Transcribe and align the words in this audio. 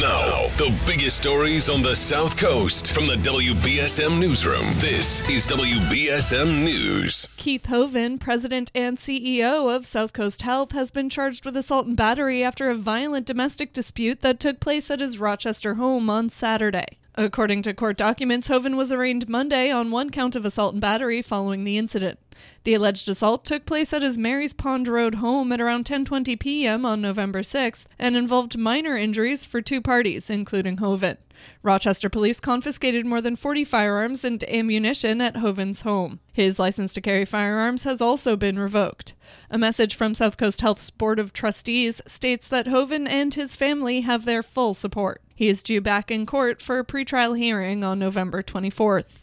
Now, 0.00 0.48
the 0.56 0.74
biggest 0.86 1.18
stories 1.18 1.68
on 1.68 1.82
the 1.82 1.94
South 1.94 2.38
Coast 2.38 2.94
from 2.94 3.06
the 3.06 3.16
WBSM 3.16 4.18
Newsroom. 4.18 4.64
This 4.76 5.20
is 5.28 5.44
WBSM 5.44 6.64
News. 6.64 7.28
Keith 7.36 7.66
Hovan, 7.66 8.18
president 8.18 8.70
and 8.74 8.96
CEO 8.96 9.68
of 9.68 9.84
South 9.84 10.14
Coast 10.14 10.40
Health, 10.40 10.72
has 10.72 10.90
been 10.90 11.10
charged 11.10 11.44
with 11.44 11.54
assault 11.54 11.84
and 11.84 11.98
battery 11.98 12.42
after 12.42 12.70
a 12.70 12.76
violent 12.76 13.26
domestic 13.26 13.74
dispute 13.74 14.22
that 14.22 14.40
took 14.40 14.58
place 14.58 14.90
at 14.90 15.00
his 15.00 15.18
Rochester 15.18 15.74
home 15.74 16.08
on 16.08 16.30
Saturday. 16.30 16.99
According 17.20 17.60
to 17.64 17.74
court 17.74 17.98
documents, 17.98 18.48
Hovan 18.48 18.78
was 18.78 18.90
arraigned 18.90 19.28
Monday 19.28 19.70
on 19.70 19.90
one 19.90 20.08
count 20.08 20.34
of 20.36 20.46
assault 20.46 20.72
and 20.72 20.80
battery 20.80 21.20
following 21.20 21.64
the 21.64 21.76
incident. 21.76 22.18
The 22.64 22.72
alleged 22.72 23.10
assault 23.10 23.44
took 23.44 23.66
place 23.66 23.92
at 23.92 24.00
his 24.00 24.16
Mary's 24.16 24.54
Pond 24.54 24.88
Road 24.88 25.16
home 25.16 25.52
at 25.52 25.60
around 25.60 25.84
10:20 25.84 26.40
p.m. 26.40 26.86
on 26.86 27.02
November 27.02 27.42
6th 27.42 27.84
and 27.98 28.16
involved 28.16 28.56
minor 28.56 28.96
injuries 28.96 29.44
for 29.44 29.60
two 29.60 29.82
parties, 29.82 30.30
including 30.30 30.78
Hovan. 30.78 31.18
Rochester 31.62 32.08
police 32.08 32.40
confiscated 32.40 33.04
more 33.04 33.20
than 33.20 33.36
40 33.36 33.66
firearms 33.66 34.24
and 34.24 34.42
ammunition 34.44 35.20
at 35.20 35.36
Hovan's 35.36 35.82
home. 35.82 36.20
His 36.32 36.58
license 36.58 36.94
to 36.94 37.02
carry 37.02 37.26
firearms 37.26 37.84
has 37.84 38.00
also 38.00 38.34
been 38.34 38.58
revoked. 38.58 39.12
A 39.50 39.58
message 39.58 39.94
from 39.94 40.14
South 40.14 40.38
Coast 40.38 40.62
Health's 40.62 40.88
Board 40.88 41.18
of 41.18 41.34
Trustees 41.34 42.00
states 42.06 42.48
that 42.48 42.66
Hovan 42.66 43.06
and 43.06 43.34
his 43.34 43.56
family 43.56 44.00
have 44.00 44.24
their 44.24 44.42
full 44.42 44.72
support. 44.72 45.20
He 45.40 45.48
is 45.48 45.62
due 45.62 45.80
back 45.80 46.10
in 46.10 46.26
court 46.26 46.60
for 46.60 46.78
a 46.78 46.84
pretrial 46.84 47.38
hearing 47.38 47.82
on 47.82 47.98
November 47.98 48.42
24th. 48.42 49.20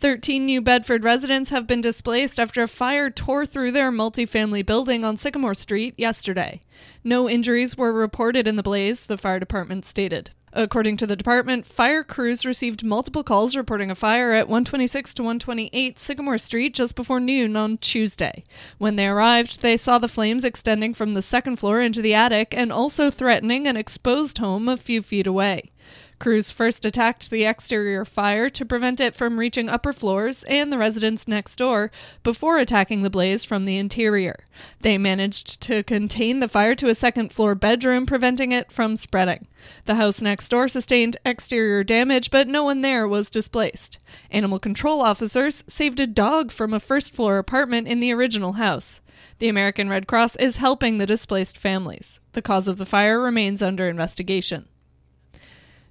13 0.00 0.46
New 0.46 0.62
Bedford 0.62 1.02
residents 1.02 1.50
have 1.50 1.66
been 1.66 1.80
displaced 1.80 2.38
after 2.38 2.62
a 2.62 2.68
fire 2.68 3.10
tore 3.10 3.44
through 3.44 3.72
their 3.72 3.90
multifamily 3.90 4.64
building 4.64 5.04
on 5.04 5.18
Sycamore 5.18 5.54
Street 5.54 5.92
yesterday. 5.96 6.60
No 7.02 7.28
injuries 7.28 7.76
were 7.76 7.92
reported 7.92 8.46
in 8.46 8.54
the 8.54 8.62
blaze, 8.62 9.06
the 9.06 9.18
fire 9.18 9.40
department 9.40 9.84
stated. 9.84 10.30
According 10.52 10.98
to 10.98 11.06
the 11.06 11.16
department, 11.16 11.66
fire 11.66 12.04
crews 12.04 12.46
received 12.46 12.84
multiple 12.84 13.24
calls 13.24 13.56
reporting 13.56 13.90
a 13.90 13.96
fire 13.96 14.32
at 14.32 14.46
126 14.46 15.14
to 15.14 15.22
128 15.22 15.98
Sycamore 15.98 16.38
Street 16.38 16.74
just 16.74 16.94
before 16.94 17.18
noon 17.18 17.56
on 17.56 17.76
Tuesday. 17.78 18.44
When 18.78 18.94
they 18.94 19.08
arrived, 19.08 19.62
they 19.62 19.76
saw 19.76 19.98
the 19.98 20.06
flames 20.06 20.44
extending 20.44 20.94
from 20.94 21.14
the 21.14 21.22
second 21.22 21.56
floor 21.56 21.82
into 21.82 22.00
the 22.00 22.14
attic 22.14 22.54
and 22.56 22.70
also 22.70 23.10
threatening 23.10 23.66
an 23.66 23.76
exposed 23.76 24.38
home 24.38 24.68
a 24.68 24.76
few 24.76 25.02
feet 25.02 25.26
away. 25.26 25.72
Crews 26.18 26.50
first 26.50 26.84
attacked 26.84 27.30
the 27.30 27.44
exterior 27.44 28.04
fire 28.04 28.50
to 28.50 28.64
prevent 28.64 28.98
it 28.98 29.14
from 29.14 29.38
reaching 29.38 29.68
upper 29.68 29.92
floors 29.92 30.42
and 30.44 30.72
the 30.72 30.78
residents 30.78 31.28
next 31.28 31.56
door 31.56 31.92
before 32.24 32.58
attacking 32.58 33.02
the 33.02 33.10
blaze 33.10 33.44
from 33.44 33.64
the 33.64 33.78
interior. 33.78 34.44
They 34.80 34.98
managed 34.98 35.60
to 35.62 35.84
contain 35.84 36.40
the 36.40 36.48
fire 36.48 36.74
to 36.74 36.88
a 36.88 36.94
second 36.94 37.32
floor 37.32 37.54
bedroom, 37.54 38.04
preventing 38.04 38.50
it 38.50 38.72
from 38.72 38.96
spreading. 38.96 39.46
The 39.84 39.94
house 39.94 40.20
next 40.20 40.48
door 40.48 40.68
sustained 40.68 41.16
exterior 41.24 41.84
damage, 41.84 42.30
but 42.30 42.48
no 42.48 42.64
one 42.64 42.80
there 42.80 43.06
was 43.06 43.30
displaced. 43.30 43.98
Animal 44.30 44.58
control 44.58 45.00
officers 45.00 45.62
saved 45.68 46.00
a 46.00 46.06
dog 46.06 46.50
from 46.50 46.74
a 46.74 46.80
first 46.80 47.14
floor 47.14 47.38
apartment 47.38 47.86
in 47.86 48.00
the 48.00 48.12
original 48.12 48.54
house. 48.54 49.00
The 49.38 49.48
American 49.48 49.88
Red 49.88 50.08
Cross 50.08 50.34
is 50.36 50.56
helping 50.56 50.98
the 50.98 51.06
displaced 51.06 51.56
families. 51.56 52.18
The 52.32 52.42
cause 52.42 52.66
of 52.66 52.76
the 52.76 52.86
fire 52.86 53.20
remains 53.20 53.62
under 53.62 53.88
investigation. 53.88 54.66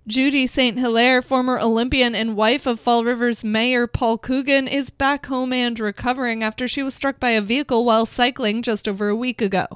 Judy 0.08 0.48
St. 0.48 0.80
Hilaire, 0.80 1.22
former 1.22 1.60
Olympian 1.60 2.16
and 2.16 2.38
wife 2.38 2.66
of 2.66 2.80
Fall 2.80 3.04
River's 3.04 3.44
Mayor 3.44 3.88
Paul 3.88 4.18
Coogan, 4.18 4.66
is 4.66 4.90
back 4.90 5.26
home 5.26 5.52
and 5.52 5.78
recovering 5.78 6.44
after 6.44 6.66
she 6.66 6.82
was 6.82 6.96
struck 6.96 7.20
by 7.20 7.32
a 7.32 7.42
vehicle 7.42 7.84
while 7.84 8.06
cycling 8.06 8.62
just 8.62 8.88
over 8.88 9.10
a 9.10 9.16
week 9.18 9.42
ago. 9.42 9.68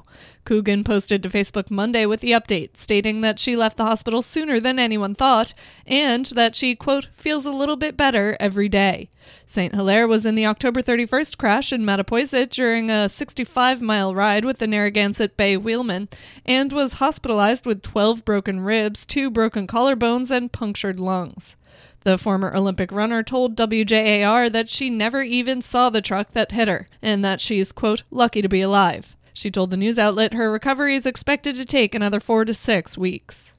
Coogan 0.44 0.82
posted 0.82 1.22
to 1.22 1.28
Facebook 1.28 1.70
Monday 1.70 2.04
with 2.04 2.20
the 2.20 2.32
update, 2.32 2.76
stating 2.76 3.20
that 3.20 3.38
she 3.38 3.56
left 3.56 3.76
the 3.76 3.84
hospital 3.84 4.22
sooner 4.22 4.58
than 4.58 4.78
anyone 4.78 5.14
thought 5.14 5.54
and 5.86 6.26
that 6.26 6.56
she, 6.56 6.74
quote, 6.74 7.08
feels 7.16 7.46
a 7.46 7.52
little 7.52 7.76
bit 7.76 7.96
better 7.96 8.36
every 8.40 8.68
day. 8.68 9.08
St. 9.46 9.74
Hilaire 9.74 10.08
was 10.08 10.26
in 10.26 10.34
the 10.34 10.46
October 10.46 10.82
31st 10.82 11.38
crash 11.38 11.72
in 11.72 11.84
Mattapoisett 11.84 12.50
during 12.50 12.90
a 12.90 13.08
65 13.08 13.80
mile 13.80 14.14
ride 14.14 14.44
with 14.44 14.58
the 14.58 14.66
Narragansett 14.66 15.36
Bay 15.36 15.56
wheelman 15.56 16.08
and 16.44 16.72
was 16.72 16.94
hospitalized 16.94 17.64
with 17.64 17.82
12 17.82 18.24
broken 18.24 18.60
ribs, 18.60 19.06
two 19.06 19.30
broken 19.30 19.66
collarbones, 19.66 20.30
and 20.30 20.52
punctured 20.52 20.98
lungs. 20.98 21.56
The 22.04 22.18
former 22.18 22.52
Olympic 22.52 22.90
runner 22.90 23.22
told 23.22 23.56
WJAR 23.56 24.50
that 24.50 24.68
she 24.68 24.90
never 24.90 25.22
even 25.22 25.62
saw 25.62 25.88
the 25.88 26.02
truck 26.02 26.30
that 26.30 26.50
hit 26.50 26.66
her 26.66 26.88
and 27.00 27.24
that 27.24 27.40
she's, 27.40 27.70
quote, 27.70 28.02
lucky 28.10 28.42
to 28.42 28.48
be 28.48 28.60
alive. 28.60 29.16
She 29.32 29.50
told 29.50 29.70
the 29.70 29.76
news 29.76 29.98
outlet 29.98 30.34
her 30.34 30.50
recovery 30.50 30.94
is 30.94 31.06
expected 31.06 31.56
to 31.56 31.64
take 31.64 31.94
another 31.94 32.20
four 32.20 32.44
to 32.44 32.54
six 32.54 32.98
weeks. 32.98 33.54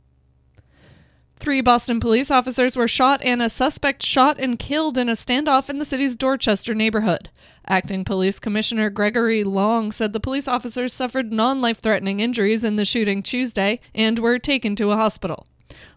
Three 1.38 1.60
Boston 1.60 2.00
police 2.00 2.32
officers 2.32 2.78
were 2.78 2.88
shot 2.88 3.22
and 3.22 3.42
a 3.42 3.50
suspect 3.50 4.02
shot 4.02 4.40
and 4.40 4.58
killed 4.58 4.98
in 4.98 5.10
a 5.10 5.12
standoff 5.12 5.70
in 5.70 5.78
the 5.78 5.84
city's 5.84 6.16
Dorchester 6.16 6.74
neighborhood. 6.74 7.30
Acting 7.68 8.06
Police 8.06 8.40
Commissioner 8.40 8.90
Gregory 8.90 9.44
Long 9.44 9.92
said 9.92 10.14
the 10.14 10.22
police 10.22 10.48
officers 10.48 10.94
suffered 10.94 11.34
non 11.34 11.60
life 11.60 11.80
threatening 11.80 12.22
injuries 12.22 12.64
in 12.64 12.78
the 12.78 12.86
shooting 12.86 13.22
Tuesday 13.22 13.82
and 13.94 14.20
were 14.20 14.40
taken 14.40 14.76
to 14.78 14.92
a 14.92 14.96
hospital. 14.96 15.46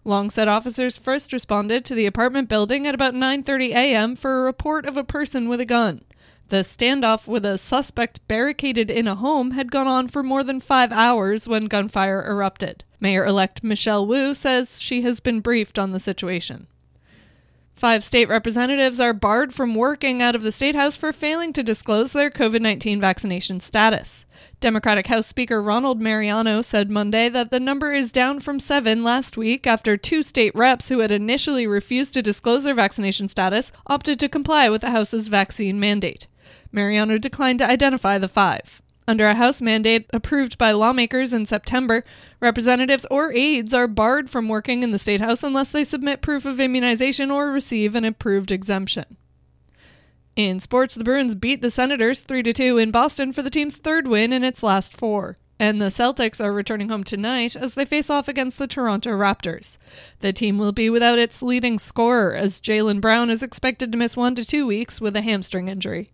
Long 0.03 0.29
said 0.29 0.47
officers 0.47 0.97
first 0.97 1.31
responded 1.31 1.85
to 1.85 1.95
the 1.95 2.05
apartment 2.05 2.49
building 2.49 2.87
at 2.87 2.95
about 2.95 3.13
9:30 3.13 3.69
a.m. 3.69 4.15
for 4.15 4.39
a 4.39 4.43
report 4.43 4.85
of 4.85 4.97
a 4.97 5.03
person 5.03 5.47
with 5.47 5.61
a 5.61 5.65
gun. 5.65 6.01
The 6.49 6.57
standoff 6.57 7.27
with 7.27 7.45
a 7.45 7.57
suspect 7.57 8.25
barricaded 8.29 8.89
in 8.89 9.05
a 9.05 9.15
home 9.15 9.51
had 9.51 9.69
gone 9.69 9.87
on 9.87 10.07
for 10.07 10.23
more 10.23 10.45
than 10.45 10.61
five 10.61 10.93
hours 10.93 11.45
when 11.45 11.65
gunfire 11.65 12.25
erupted. 12.25 12.85
Mayor 13.01 13.25
elect 13.25 13.65
Michelle 13.65 14.07
Wu 14.07 14.33
says 14.33 14.81
she 14.81 15.01
has 15.01 15.19
been 15.19 15.41
briefed 15.41 15.77
on 15.77 15.91
the 15.91 15.99
situation. 15.99 16.67
Five 17.73 18.01
state 18.03 18.29
representatives 18.29 18.99
are 18.99 19.13
barred 19.13 19.53
from 19.53 19.75
working 19.75 20.21
out 20.21 20.35
of 20.35 20.41
the 20.41 20.51
State 20.51 20.75
House 20.75 20.95
for 20.97 21.11
failing 21.11 21.51
to 21.53 21.61
disclose 21.61 22.13
their 22.13 22.31
COVID 22.31 22.61
19 22.61 23.01
vaccination 23.01 23.59
status. 23.59 24.25
Democratic 24.59 25.07
House 25.07 25.27
Speaker 25.27 25.61
Ronald 25.61 26.01
Mariano 26.01 26.63
said 26.63 26.89
Monday 26.89 27.27
that 27.29 27.51
the 27.51 27.59
number 27.59 27.91
is 27.91 28.11
down 28.11 28.39
from 28.39 28.59
seven 28.59 29.03
last 29.03 29.37
week 29.37 29.67
after 29.67 29.97
two 29.97 30.23
state 30.23 30.55
reps 30.55 30.89
who 30.89 30.99
had 30.99 31.11
initially 31.11 31.67
refused 31.67 32.13
to 32.13 32.23
disclose 32.23 32.63
their 32.63 32.73
vaccination 32.73 33.29
status 33.29 33.71
opted 33.85 34.19
to 34.21 34.29
comply 34.29 34.69
with 34.69 34.81
the 34.81 34.91
House's 34.91 35.27
vaccine 35.27 35.79
mandate. 35.79 36.25
Mariano 36.71 37.17
declined 37.17 37.59
to 37.59 37.69
identify 37.69 38.17
the 38.17 38.27
five. 38.27 38.81
Under 39.09 39.27
a 39.27 39.35
House 39.35 39.61
mandate 39.61 40.05
approved 40.11 40.57
by 40.57 40.71
lawmakers 40.71 41.31
in 41.31 41.45
September, 41.45 42.03
representatives 42.41 43.05
or 43.09 43.31
aides 43.31 43.73
are 43.73 43.87
barred 43.87 44.29
from 44.29 44.49
working 44.49 44.83
in 44.83 44.91
the 44.91 44.99
State 44.99 45.21
House 45.21 45.43
unless 45.43 45.71
they 45.71 45.85
submit 45.85 46.21
proof 46.21 46.45
of 46.45 46.59
immunization 46.59 47.31
or 47.31 47.49
receive 47.51 47.95
an 47.95 48.03
approved 48.03 48.51
exemption. 48.51 49.15
In 50.35 50.59
sports, 50.59 50.93
the 50.93 51.05
Bruins 51.05 51.35
beat 51.35 51.61
the 51.61 51.71
Senators 51.71 52.19
3 52.19 52.43
2 52.43 52.77
in 52.77 52.91
Boston 52.91 53.31
for 53.31 53.41
the 53.41 53.49
team's 53.49 53.77
third 53.77 54.07
win 54.07 54.33
in 54.33 54.43
its 54.43 54.61
last 54.61 54.95
four. 54.95 55.37
And 55.59 55.81
the 55.81 55.85
Celtics 55.85 56.39
are 56.43 56.53
returning 56.53 56.89
home 56.89 57.03
tonight 57.03 57.55
as 57.55 57.73
they 57.73 57.85
face 57.85 58.11
off 58.11 58.27
against 58.27 58.59
the 58.59 58.67
Toronto 58.67 59.09
Raptors. 59.11 59.77
The 60.19 60.31
team 60.31 60.59
will 60.59 60.73
be 60.73 60.89
without 60.89 61.17
its 61.17 61.41
leading 61.41 61.79
scorer, 61.79 62.35
as 62.35 62.61
Jaylen 62.61 63.01
Brown 63.01 63.31
is 63.31 63.41
expected 63.41 63.91
to 63.91 63.97
miss 63.97 64.15
one 64.15 64.35
to 64.35 64.45
two 64.45 64.67
weeks 64.67 65.01
with 65.01 65.15
a 65.15 65.21
hamstring 65.21 65.67
injury. 65.69 66.11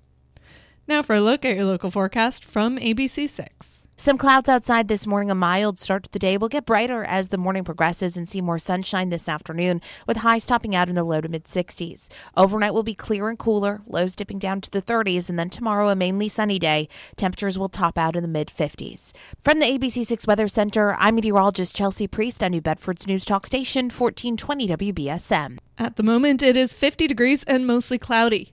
Now 0.85 1.01
for 1.01 1.15
a 1.15 1.21
look 1.21 1.45
at 1.45 1.55
your 1.55 1.63
local 1.63 1.91
forecast 1.91 2.43
from 2.43 2.77
ABC6. 2.77 3.83
Some 3.95 4.17
clouds 4.17 4.49
outside 4.49 4.89
this 4.89 5.07
morning, 5.07 5.31
a 5.31 5.35
mild 5.35 5.79
start 5.79 6.03
to 6.03 6.11
the 6.11 6.19
day 6.19 6.35
will 6.35 6.49
get 6.49 6.65
brighter 6.65 7.05
as 7.05 7.29
the 7.29 7.37
morning 7.37 7.63
progresses 7.63 8.17
and 8.17 8.27
see 8.27 8.41
more 8.41 8.59
sunshine 8.59 9.07
this 9.07 9.29
afternoon, 9.29 9.79
with 10.07 10.17
highs 10.17 10.45
topping 10.45 10.75
out 10.75 10.89
in 10.89 10.95
the 10.95 11.03
low 11.05 11.21
to 11.21 11.29
mid 11.29 11.45
60s. 11.45 12.09
Overnight 12.35 12.73
will 12.73 12.83
be 12.83 12.95
clear 12.95 13.29
and 13.29 13.39
cooler, 13.39 13.81
lows 13.87 14.13
dipping 14.13 14.39
down 14.39 14.59
to 14.59 14.69
the 14.69 14.81
30s, 14.81 15.29
and 15.29 15.39
then 15.39 15.49
tomorrow 15.49 15.87
a 15.87 15.95
mainly 15.95 16.27
sunny 16.27 16.59
day. 16.59 16.89
Temperatures 17.15 17.57
will 17.57 17.69
top 17.69 17.97
out 17.97 18.17
in 18.17 18.23
the 18.23 18.27
mid 18.27 18.49
50s. 18.49 19.13
From 19.41 19.59
the 19.59 19.67
ABC6 19.67 20.27
Weather 20.27 20.49
Center, 20.49 20.95
I'm 20.99 21.15
meteorologist 21.15 21.73
Chelsea 21.73 22.07
Priest 22.07 22.43
on 22.43 22.51
New 22.51 22.61
Bedford's 22.61 23.07
News 23.07 23.23
Talk 23.23 23.45
Station, 23.45 23.85
1420 23.85 24.67
WBSM. 24.67 25.59
At 25.77 25.95
the 25.95 26.03
moment, 26.03 26.43
it 26.43 26.57
is 26.57 26.73
50 26.73 27.07
degrees 27.07 27.43
and 27.45 27.65
mostly 27.65 27.97
cloudy. 27.97 28.52